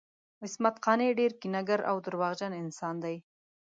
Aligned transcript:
عصمت 0.45 0.75
قانع 0.85 1.09
ډیر 1.19 1.31
کینه 1.41 1.61
ګر 1.69 1.79
او 1.89 1.95
درواغجن 2.05 2.51
انسان 2.63 2.95
دی 3.03 3.17